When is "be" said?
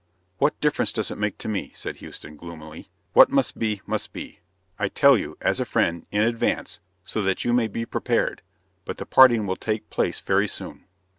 3.59-3.83, 4.13-4.39, 7.67-7.85